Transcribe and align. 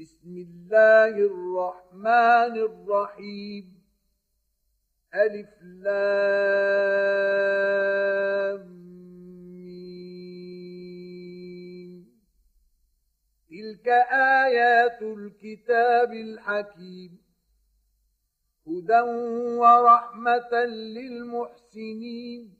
بسم 0.00 0.36
الله 0.36 1.08
الرحمن 1.08 2.54
الرحيم. 2.56 3.64
ألف 5.14 5.62
لام 5.62 6.00
تلك 13.50 13.88
آيات 14.12 15.02
الكتاب 15.02 16.12
الحكيم. 16.12 17.18
هدى 18.66 19.00
ورحمة 19.60 20.64
للمحسنين. 20.64 22.59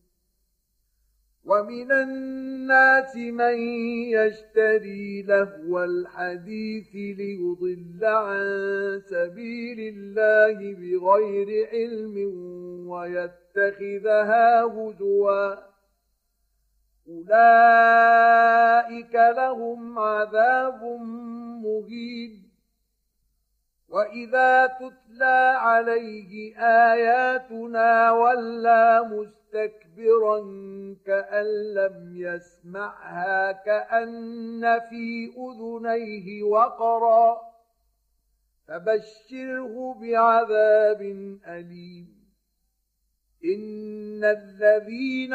ومن 1.45 1.91
الناس 1.91 3.15
من 3.15 3.57
يشتري 4.13 5.21
لهو 5.21 5.83
الحديث 5.83 6.95
ليضل 6.95 8.05
عن 8.05 9.01
سبيل 9.05 9.79
الله 9.95 10.73
بغير 10.73 11.67
علم 11.73 12.15
ويتخذها 12.87 14.63
هزوا 14.63 15.55
أولئك 17.09 19.15
لهم 19.15 19.99
عذاب 19.99 20.83
مهين 21.63 22.43
واذا 23.89 24.67
تتلى 24.67 25.55
عليه 25.57 26.57
اياتنا 26.57 28.11
ولى 28.11 29.01
مستكبرا 29.51 30.39
كأن 31.05 31.45
لم 31.73 32.13
يسمعها 32.15 33.51
كأن 33.51 34.79
في 34.89 35.33
أذنيه 35.37 36.43
وقرا. 36.43 37.41
فبشره 38.67 39.93
بعذاب 40.01 41.01
أليم. 41.47 42.21
إن 43.45 44.23
الذين 44.23 45.33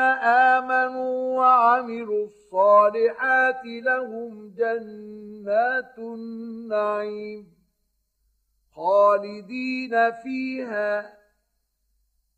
آمنوا 0.59 1.37
وعملوا 1.37 2.25
الصالحات 2.25 3.65
لهم 3.65 4.55
جنات 4.57 5.99
النعيم 5.99 7.47
خالدين 8.75 10.13
فيها. 10.13 11.26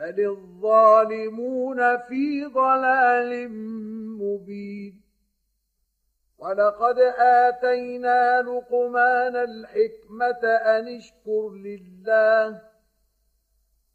بل 0.00 0.20
الظالمون 0.20 1.96
في 1.96 2.44
ضلال 2.44 3.48
مبين 4.18 5.00
ولقد 6.38 6.98
اتينا 7.18 8.42
لقمان 8.42 9.36
الحكمه 9.36 10.44
ان 10.46 10.96
اشكر 10.96 11.50
لله 11.50 12.62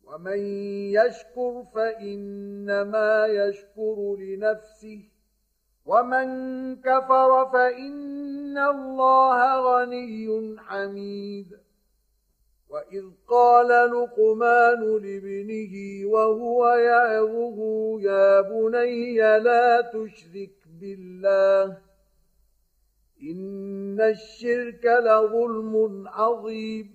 ومن 0.04 0.40
يشكر 0.94 1.64
فانما 1.76 3.26
يشكر 3.26 4.16
لنفسه 4.20 5.00
ومن 5.86 6.28
كفر 6.76 7.50
فان 7.54 8.58
الله 8.58 9.60
غني 9.62 10.56
حميد 10.60 11.65
واذ 12.76 13.06
قال 13.28 13.68
لقمان 13.68 14.82
لابنه 14.98 16.06
وهو 16.10 16.68
يعظه 16.68 17.60
يا 18.02 18.42
بني 18.42 19.18
لا 19.40 19.82
تشرك 19.82 20.56
بالله 20.82 21.78
ان 23.24 24.02
الشرك 24.02 24.86
لظلم 24.86 26.08
عظيم 26.08 26.95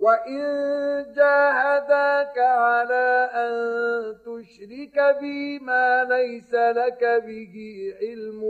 وإن 0.00 0.42
جاهداك 1.16 2.38
على 2.38 3.30
أن 3.34 3.52
تشرك 4.24 5.16
بي 5.20 5.58
ما 5.58 6.04
ليس 6.04 6.54
لك 6.54 7.04
به 7.26 7.54
علم 8.00 8.40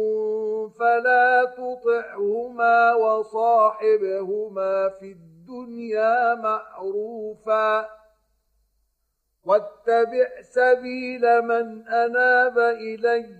فلا 0.79 1.45
تطعهما 1.45 2.95
وصاحبهما 2.95 4.89
في 4.89 5.13
الدنيا 5.13 6.35
معروفا 6.35 7.89
واتبع 9.45 10.29
سبيل 10.43 11.43
من 11.43 11.89
أناب 11.89 12.59
إليّ 12.59 13.40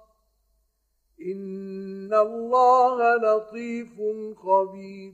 إن 1.25 2.13
الله 2.13 3.15
لطيف 3.15 4.01
خبير. 4.37 5.13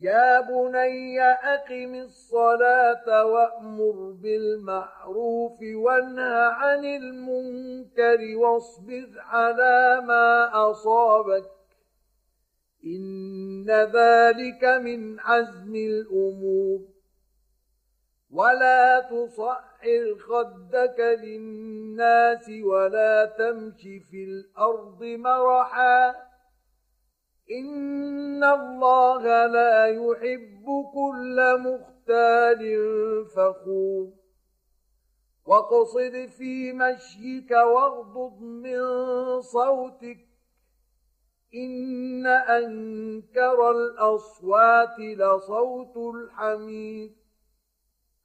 يا 0.00 0.40
بني 0.40 1.20
أقم 1.22 1.94
الصلاة 1.94 3.24
وأمر 3.24 4.10
بالمعروف 4.22 5.58
وانه 5.74 6.34
عن 6.34 6.84
المنكر 6.84 8.36
واصبر 8.36 9.08
على 9.18 10.00
ما 10.06 10.50
أصابك 10.70 11.50
إن 12.84 13.70
ذلك 13.70 14.64
من 14.64 15.20
عزم 15.20 15.74
الأمور. 15.74 16.80
ولا 18.30 19.00
تصعر 19.78 20.18
خدك 20.18 21.00
للناس 21.00 22.50
ولا 22.64 23.24
تمش 23.38 23.82
في 23.82 24.24
الأرض 24.24 25.04
مرحا 25.04 26.14
ان 27.50 28.44
الله 28.44 29.46
لا 29.46 29.86
يحب 29.86 30.64
كل 30.94 31.58
مختال 31.58 32.62
فخور 33.26 34.12
واقصد 35.46 36.26
في 36.38 36.72
مشيك 36.72 37.50
واغضض 37.50 38.40
من 38.40 38.80
صوتك 39.40 40.18
ان 41.54 42.26
انكر 42.26 43.70
الاصوات 43.70 44.98
لصوت 44.98 46.14
الحميد 46.14 47.27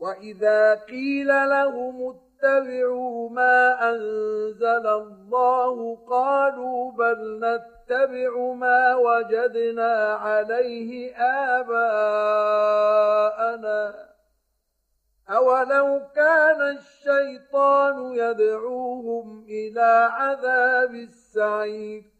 واذا 0.00 0.74
قيل 0.74 1.28
لهم 1.28 2.14
اتبعوا 2.14 3.30
ما 3.30 3.90
انزل 3.90 4.86
الله 4.86 5.96
قالوا 5.96 6.92
بل 6.92 7.40
نتبع 7.44 8.52
ما 8.52 8.94
وجدنا 8.94 10.14
عليه 10.14 11.16
اباءنا 11.60 12.50
اولو 15.30 16.00
كان 16.14 16.60
الشيطان 16.78 18.12
يدعوهم 18.12 19.44
إلى 19.48 20.08
عذاب 20.12 20.94
السعير 20.94 22.19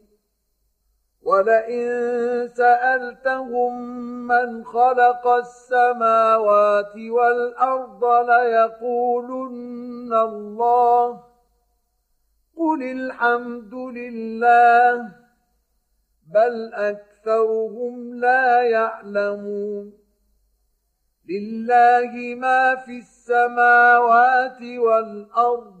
ولئن 1.23 1.87
سألتهم 2.53 3.81
من 4.27 4.63
خلق 4.63 5.27
السماوات 5.27 6.95
والأرض 6.97 8.05
ليقولن 8.29 10.13
الله. 10.13 11.23
قل 12.57 12.83
الحمد 12.83 13.73
لله 13.73 15.11
بل 16.33 16.73
أكثرهم 16.73 18.13
لا 18.15 18.61
يعلمون. 18.61 19.93
لله 21.29 22.35
ما 22.35 22.75
في 22.75 22.97
السماوات 22.97 24.61
والأرض 24.61 25.80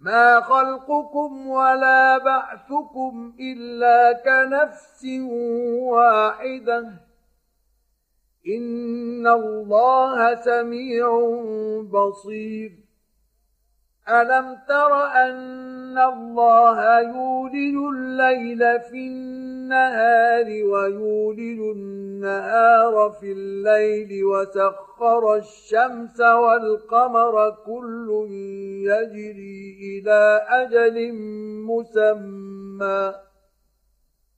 ما 0.00 0.40
خلقكم 0.40 1.46
ولا 1.48 2.18
بعثكم 2.18 3.32
الا 3.40 4.12
كنفس 4.12 5.06
واحدة 5.80 6.78
ان 8.46 9.26
الله 9.26 10.34
سميع 10.34 11.08
بصير 11.92 12.87
ألم 14.10 14.58
تر 14.68 15.04
أن 15.04 15.98
الله 15.98 17.00
يولج 17.00 17.76
الليل 17.94 18.80
في 18.80 18.96
النهار 18.96 20.46
ويولج 20.46 21.58
النهار 21.76 23.10
في 23.20 23.32
الليل 23.32 24.24
وسخر 24.24 25.36
الشمس 25.36 26.20
والقمر 26.20 27.50
كل 27.66 28.26
يجري 28.82 29.78
إلى 29.80 30.46
أجل 30.48 31.12
مسمى 31.68 33.27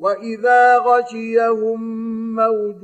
وإذا 0.00 0.78
غشيهم 0.78 1.80
موج 2.36 2.80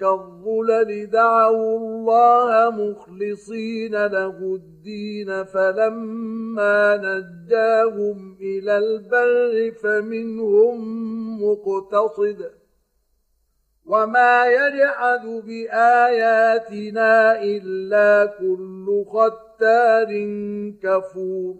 كالظلل 0.00 1.10
دعوا 1.10 1.78
الله 1.78 2.70
مخلصين 2.70 4.06
له 4.06 4.38
الدين 4.54 5.44
فلما 5.44 6.96
نجاهم 6.96 8.36
إلى 8.40 8.78
البر 8.78 9.74
فمنهم 9.82 10.78
مقتصد 11.42 12.50
وما 13.86 14.46
يجحد 14.46 15.26
باياتنا 15.46 17.42
الا 17.42 18.26
كل 18.38 19.04
ختار 19.08 20.08
كفور 20.82 21.56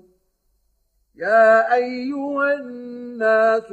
يا 1.16 1.74
أيها 1.74 2.54
الناس 2.54 3.72